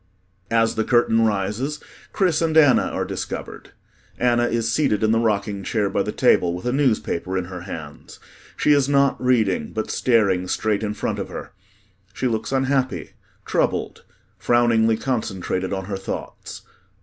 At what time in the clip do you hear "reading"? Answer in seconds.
9.23-9.73